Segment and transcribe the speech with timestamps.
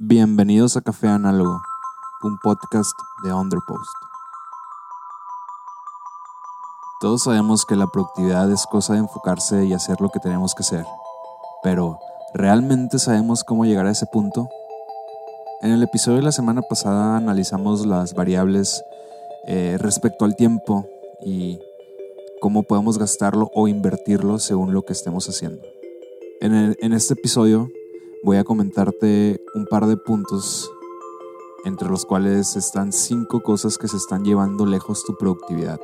[0.00, 1.60] Bienvenidos a Café Análogo,
[2.22, 2.92] un podcast
[3.24, 3.90] de Underpost.
[7.00, 10.62] Todos sabemos que la productividad es cosa de enfocarse y hacer lo que tenemos que
[10.62, 10.86] hacer,
[11.64, 11.98] pero
[12.32, 14.48] ¿realmente sabemos cómo llegar a ese punto?
[15.62, 18.84] En el episodio de la semana pasada analizamos las variables
[19.48, 20.86] eh, respecto al tiempo
[21.26, 21.58] y
[22.40, 25.60] cómo podemos gastarlo o invertirlo según lo que estemos haciendo.
[26.40, 27.68] En, en este episodio
[28.22, 30.70] voy a comentarte un par de puntos
[31.64, 35.80] entre los cuales están cinco cosas que se están llevando lejos tu productividad.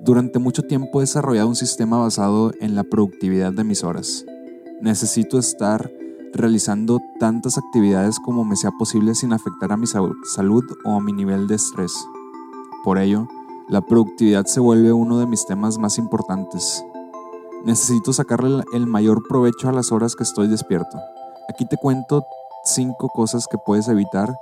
[0.00, 4.24] Durante mucho tiempo he desarrollado un sistema basado en la productividad de mis horas.
[4.80, 5.90] Necesito estar
[6.32, 11.12] realizando tantas actividades como me sea posible sin afectar a mi salud o a mi
[11.12, 11.94] nivel de estrés.
[12.84, 13.28] Por ello,
[13.68, 16.84] la productividad se vuelve uno de mis temas más importantes
[17.64, 20.98] Necesito sacarle el mayor provecho a las horas que estoy despierto.
[21.48, 22.24] Aquí te cuento
[22.64, 24.32] cinco cosas que puedes evitar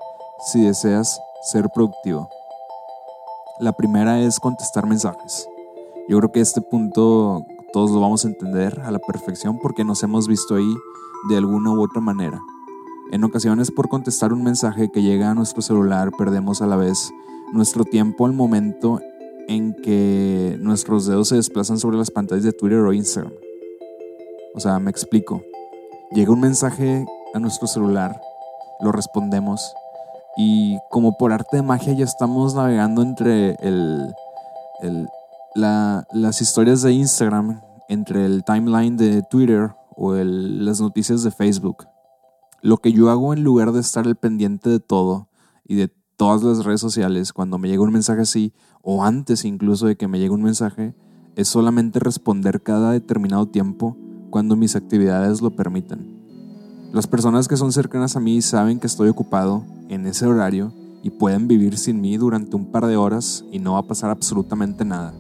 [0.47, 2.29] si deseas ser productivo.
[3.59, 5.49] La primera es contestar mensajes.
[6.09, 10.03] Yo creo que este punto todos lo vamos a entender a la perfección porque nos
[10.03, 10.75] hemos visto ahí
[11.31, 12.41] de alguna u otra manera.
[13.13, 17.13] En ocasiones por contestar un mensaje que llega a nuestro celular perdemos a la vez
[17.53, 19.01] nuestro tiempo al momento
[19.49, 23.33] en que nuestros dedos se desplazan sobre las pantallas de Twitter o Instagram.
[24.55, 25.43] O sea, me explico.
[26.13, 28.21] Llega un mensaje a nuestro celular,
[28.81, 29.75] lo respondemos
[30.37, 34.15] y como por arte de magia ya estamos navegando entre el,
[35.55, 41.87] las historias de Instagram, entre el timeline de Twitter o las noticias de Facebook.
[42.61, 45.29] Lo que yo hago en lugar de estar al pendiente de todo
[45.65, 49.87] y de todas las redes sociales, cuando me llega un mensaje así, o antes incluso
[49.87, 50.95] de que me llegue un mensaje,
[51.37, 53.97] es solamente responder cada determinado tiempo
[54.31, 56.17] cuando mis actividades lo permitan.
[56.93, 60.73] Las personas que son cercanas a mí saben que estoy ocupado en ese horario
[61.03, 64.11] y pueden vivir sin mí durante un par de horas y no va a pasar
[64.11, 65.13] absolutamente nada.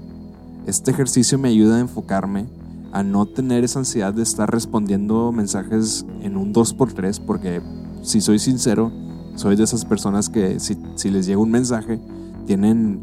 [0.67, 2.47] Este ejercicio me ayuda a enfocarme,
[2.93, 7.61] a no tener esa ansiedad de estar respondiendo mensajes en un 2x3 porque
[8.03, 8.91] si soy sincero,
[9.37, 12.01] soy de esas personas que si, les llega un mensaje,
[12.47, 13.01] tienen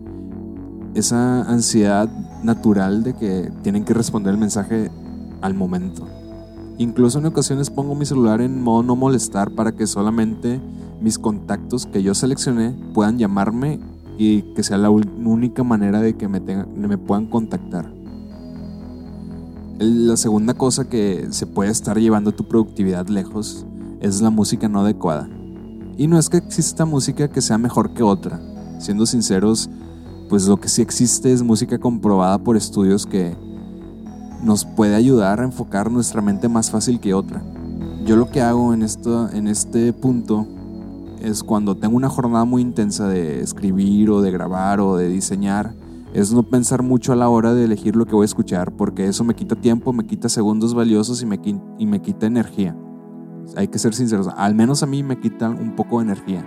[0.95, 2.09] esa ansiedad
[2.43, 4.91] natural de que tienen que responder el mensaje
[5.41, 6.07] al momento.
[6.77, 10.59] Incluso en ocasiones pongo mi celular en modo no molestar para que solamente
[11.01, 13.79] mis contactos que yo seleccioné puedan llamarme
[14.17, 17.91] y que sea la única manera de que me, me puedan contactar.
[19.77, 23.65] La segunda cosa que se puede estar llevando tu productividad lejos
[23.99, 25.29] es la música no adecuada.
[25.97, 28.39] Y no es que exista música que sea mejor que otra.
[28.79, 29.69] Siendo sinceros,
[30.27, 33.35] pues lo que sí existe es música comprobada por estudios que
[34.41, 37.43] nos puede ayudar a enfocar nuestra mente más fácil que otra.
[38.05, 40.47] Yo lo que hago en, esto, en este punto
[41.21, 45.73] es cuando tengo una jornada muy intensa de escribir o de grabar o de diseñar,
[46.13, 49.07] es no pensar mucho a la hora de elegir lo que voy a escuchar, porque
[49.07, 51.39] eso me quita tiempo, me quita segundos valiosos y me,
[51.77, 52.75] y me quita energía
[53.55, 56.45] hay que ser sinceros, al menos a mí me quitan un poco de energía.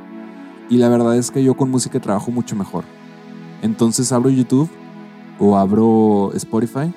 [0.68, 2.84] Y la verdad es que yo con música trabajo mucho mejor.
[3.62, 4.68] Entonces abro YouTube
[5.38, 6.92] o abro Spotify.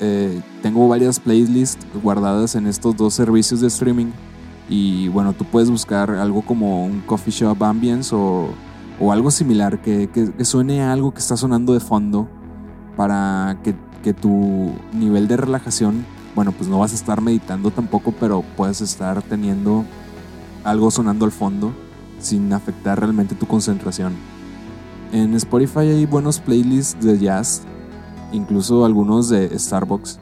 [0.00, 4.10] Eh, tengo varias playlists guardadas en estos dos servicios de streaming.
[4.68, 8.48] Y bueno, tú puedes buscar algo como un coffee shop ambience o,
[9.12, 10.08] algo similar que,
[10.42, 12.28] suene a algo que está sonando de fondo
[12.96, 18.44] para que tu nivel de relajación bueno, pues no vas a estar meditando tampoco, pero
[18.56, 19.84] puedes estar teniendo
[20.64, 21.72] algo sonando al fondo
[22.18, 24.14] sin afectar realmente tu concentración.
[25.12, 27.62] En Spotify hay buenos playlists de jazz,
[28.32, 30.18] incluso algunos de Starbucks,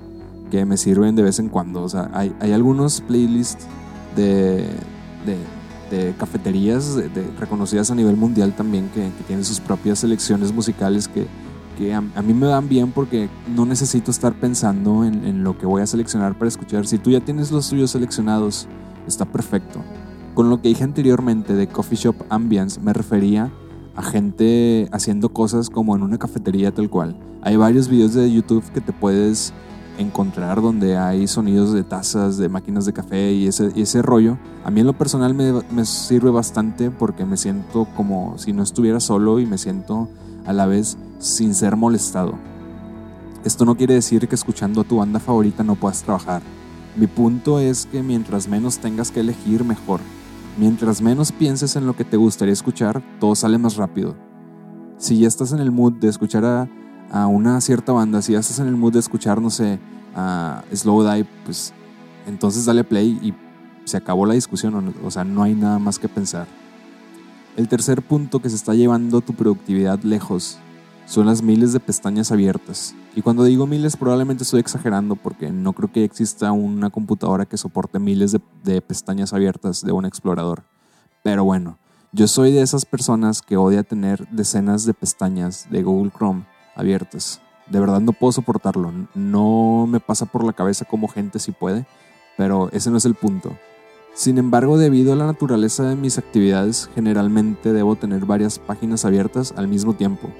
[0.50, 1.82] que me sirven de vez en cuando.
[1.82, 3.66] O sea, hay, algunos playlists
[4.14, 4.68] de,
[5.24, 6.98] de, cafeterías
[7.38, 11.26] reconocidas a nivel mundial también que tienen sus propias selecciones musicales que
[11.76, 15.82] que a, mí me dan bien porque no necesito estar pensando en, lo que voy
[15.82, 16.86] a seleccionar para escuchar.
[16.86, 18.68] Si tú ya tienes los tuyos seleccionados,
[19.06, 19.80] está perfecto.
[20.34, 23.50] Con lo que dije anteriormente de Coffee Shop Ambience, me refería
[23.94, 27.16] a gente haciendo cosas como en una cafetería tal cual.
[27.42, 29.52] Hay varios videos de YouTube que te puedes
[29.98, 34.38] encontrar donde hay sonidos de tazas, de máquinas de café y ese, ese rollo.
[34.64, 39.00] A mí en lo personal me sirve bastante porque me siento como si no estuviera
[39.00, 40.08] solo y me siento
[40.46, 42.34] a la vez sin ser molestado.
[43.44, 46.42] Esto no quiere decir que escuchando a tu banda favorita no puedas trabajar.
[46.96, 50.00] Mi punto es que mientras menos tengas que elegir, mejor.
[50.58, 54.16] Mientras menos pienses en lo que te gustaría escuchar, todo sale más rápido.
[54.98, 58.58] Si ya estás en el mood de escuchar a, una cierta banda, si ya estás
[58.58, 59.78] en el mood de escuchar, no sé,
[60.14, 61.72] a Slow Dive, pues
[62.26, 63.34] entonces dale play y
[63.84, 66.46] se acabó la discusión, o sea, no hay nada más que pensar.
[67.56, 70.58] El tercer punto que se está llevando tu productividad lejos
[71.06, 72.94] son las miles de pestañas abiertas.
[73.14, 77.56] Y cuando digo miles probablemente estoy exagerando porque no creo que exista una computadora que
[77.56, 80.64] soporte miles de, pestañas abiertas de un explorador.
[81.22, 81.78] Pero bueno,
[82.12, 87.40] yo soy de esas personas que odia tener decenas de pestañas de Google Chrome abiertas.
[87.68, 88.92] De verdad no puedo soportarlo.
[89.14, 91.86] No me pasa por la cabeza como gente si puede,
[92.36, 93.56] pero ese no es el punto.
[94.14, 99.54] Sin embargo, debido a la naturaleza de mis actividades, generalmente debo tener varias páginas abiertas
[99.56, 100.30] al mismo tiempo.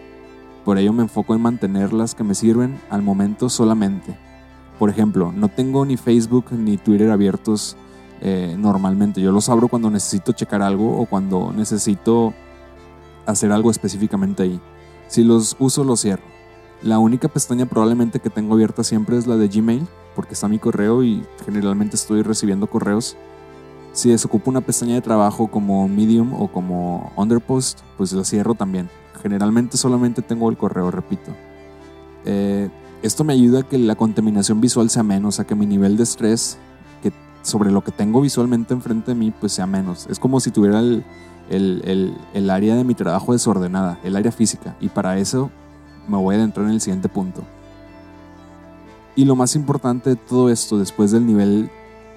[0.65, 4.17] Por ello me enfoco en mantener las que me sirven al momento solamente.
[4.79, 7.77] Por ejemplo, no tengo ni Facebook ni Twitter abiertos
[8.21, 9.21] eh, normalmente.
[9.21, 12.33] Yo los abro cuando necesito checar algo o cuando necesito
[13.27, 14.61] hacer algo específicamente ahí.
[15.09, 16.23] Si los uso, los cierro.
[16.83, 19.87] La única pestaña probablemente que tengo abierta siempre es la de Gmail,
[20.17, 23.17] porque está mi correo y generalmente estoy recibiendo correos.
[23.93, 28.89] Si desocupo una pestaña de trabajo como Medium o como Underpost, pues la cierro también.
[29.23, 31.33] Generalmente solamente tengo el correo, repito.
[32.25, 32.71] Eh,
[33.03, 36.05] esto me ayuda a que la contaminación visual sea menos, a que mi nivel de
[36.05, 36.57] estrés
[37.03, 37.13] que
[37.43, 40.07] sobre lo que tengo visualmente enfrente de mí pues sea menos.
[40.09, 41.05] Es como si tuviera el,
[41.51, 44.75] el, área de mi trabajo desordenada, el área física.
[44.81, 45.51] Y para eso
[46.09, 47.43] me voy a adentrar en el siguiente punto.
[49.17, 51.71] Y lo más importante de todo esto, después del nivel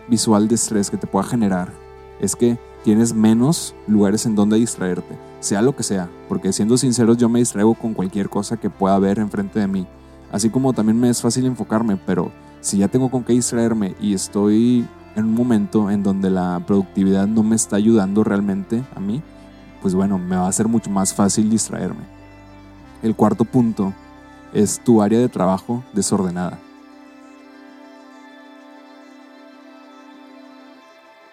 [0.08, 1.72] visual de estrés que te pueda generar,
[2.20, 7.18] es que tienes menos lugares en donde distraerte sea lo que sea, porque siendo sinceros
[7.18, 9.86] yo me distraigo con cualquier cosa que pueda haber enfrente de mí,
[10.32, 12.32] así como también me es fácil enfocarme, pero
[12.62, 17.28] si ya tengo con qué distraerme y estoy en un momento en donde la productividad
[17.28, 19.22] no me está ayudando realmente a mí,
[19.82, 22.04] pues bueno, me va a ser mucho más fácil distraerme.
[23.04, 23.94] El cuarto punto
[24.52, 26.58] es tu área de trabajo desordenada.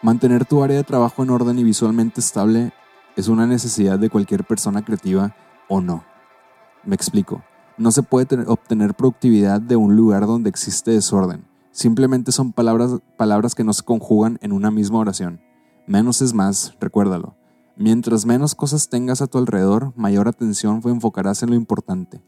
[0.02, 2.72] Mantener tu área de trabajo en orden y visualmente estable
[3.14, 5.36] es una necesidad de cualquier persona creativa
[5.68, 6.04] o no.
[6.84, 7.44] Me explico.
[7.78, 11.44] No se puede obtener productividad de un lugar donde existe desorden.
[11.70, 15.40] Simplemente son palabras, palabras que no se conjugan en una misma oración.
[15.86, 17.36] Menos es más, recuérdalo.
[17.76, 22.20] Mientras menos cosas tengas a tu alrededor, mayor atención enfocarás en lo importante.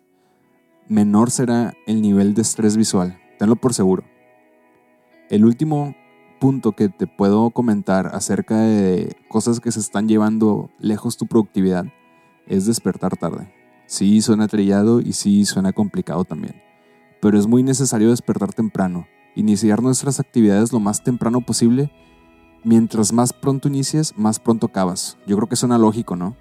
[0.86, 4.04] Menor será el nivel de estrés visual, tenlo por seguro.
[5.28, 5.94] El último
[6.44, 11.86] punto que te puedo comentar acerca de cosas que se están llevando lejos tu productividad
[12.46, 13.50] es despertar tarde.
[13.86, 16.60] Sí, suena trillado y sí, suena complicado también.
[17.22, 21.90] Pero es muy necesario despertar temprano, iniciar nuestras actividades lo más temprano posible.
[22.62, 25.16] Mientras más pronto inicies, más pronto acabas.
[25.26, 26.36] Yo creo que suena lógico, ¿no?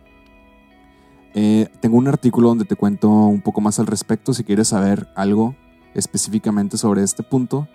[1.34, 4.34] Eh, tengo un artículo donde te cuento un poco más al respecto.
[4.34, 5.56] Si quieres saber algo
[5.94, 7.70] específicamente sobre este punto,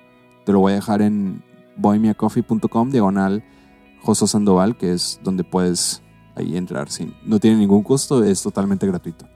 [0.45, 1.43] te lo voy a dejar en
[1.79, 3.45] boymiacoffee.com diagonal
[4.03, 6.03] Joso Sandoval, que es donde puedes
[6.35, 6.91] ahí entrar.
[6.91, 9.27] Sin, no tiene ningún costo, es totalmente gratuito.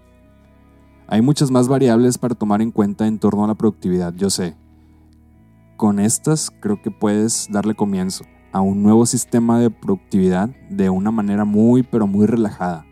[1.06, 4.56] Hay muchas más variables para tomar en cuenta en torno a la productividad, yo sé.
[5.76, 11.10] Con estas creo que puedes darle comienzo a un nuevo sistema de productividad de una
[11.10, 12.86] manera muy pero muy relajada.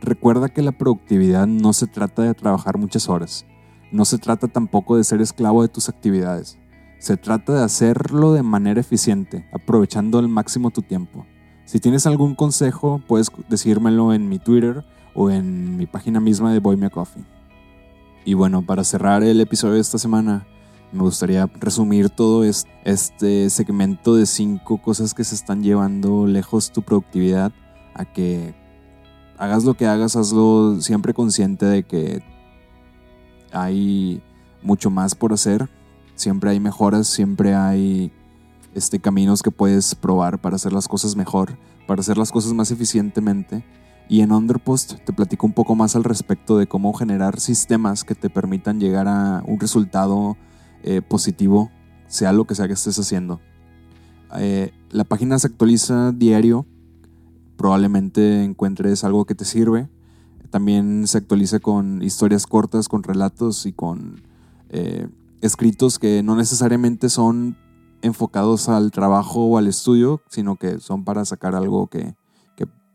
[0.00, 3.46] Recuerda que la productividad no se trata de trabajar muchas horas,
[3.92, 6.58] no se trata tampoco de ser esclavo de tus actividades.
[6.98, 11.26] Se trata de hacerlo de manera eficiente, aprovechando al máximo tu tiempo.
[11.64, 16.60] Si tienes algún consejo, puedes decírmelo en mi Twitter o en mi página misma de
[16.60, 16.78] Boy.
[18.24, 20.46] Y bueno, para cerrar el episodio de esta semana,
[20.92, 26.82] me gustaría resumir todo este segmento de cinco cosas que se están llevando lejos tu
[26.82, 27.52] productividad
[27.94, 28.54] a que
[29.38, 32.22] hagas lo que hagas, hazlo siempre consciente de que
[33.52, 34.22] hay
[34.62, 35.68] mucho más por hacer
[36.16, 38.10] Siempre hay mejoras, siempre hay
[38.74, 41.56] este, caminos que puedes probar para hacer las cosas mejor,
[41.86, 43.64] para hacer las cosas más eficientemente.
[44.08, 48.14] Y en Underpost te platico un poco más al respecto de cómo generar sistemas que
[48.14, 50.36] te permitan llegar a un resultado
[50.82, 51.70] eh, positivo,
[52.06, 53.40] sea lo que sea que estés haciendo.
[54.38, 56.66] Eh, la página se actualiza diario,
[57.56, 59.88] probablemente encuentres algo que te sirve.
[60.50, 64.22] También se actualiza con historias cortas, con relatos y con
[64.70, 65.08] eh,
[65.40, 67.56] escritos que no necesariamente son
[68.02, 72.14] enfocados al trabajo o al estudio, sino que son para sacar algo que,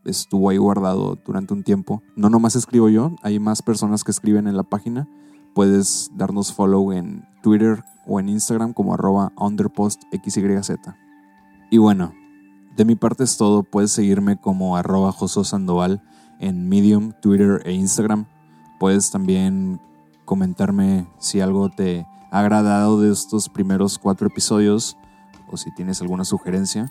[0.03, 2.01] estuvo ahí guardado durante un tiempo.
[2.15, 5.07] No nomás escribo yo, hay más personas que escriben en la página.
[5.53, 10.38] Puedes darnos follow en Twitter o en Instagram como arroba underpostxyz.
[11.69, 12.13] Y bueno,
[12.75, 13.62] de mi parte es todo.
[13.62, 16.01] Puedes seguirme como arroba Sandoval
[16.39, 18.25] en Medium, Twitter e Instagram.
[18.79, 19.79] Puedes también
[20.25, 24.97] comentarme si algo te agradado de estos primeros cuatro episodios
[25.47, 26.89] o si tienes alguna sugerencia.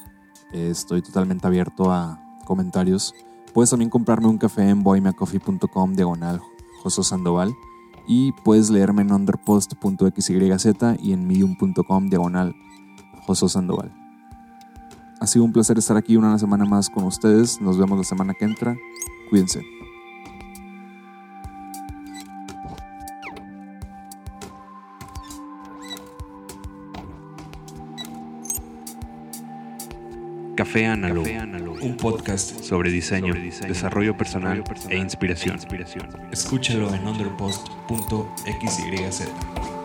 [0.52, 3.14] Estoy totalmente abierto a comentarios.
[3.54, 6.40] Puedes también comprarme un café en boymeacoffee.com diagonal
[6.82, 7.52] Joso Sandoval
[8.06, 10.66] y puedes leerme en underpost.xyz
[11.00, 12.54] y en medium.com diagonal
[13.26, 13.92] Joso Sandoval.
[15.20, 17.61] Ha sido un placer estar aquí una semana más con ustedes.
[17.61, 18.76] Nos vemos la semana que entra.
[19.28, 19.61] Cuídense.
[30.61, 31.25] Café Análogo,
[31.81, 33.33] un podcast sobre diseño,
[33.67, 35.59] desarrollo personal e inspiración.
[36.31, 39.79] Escúchalo en underpost.xyz.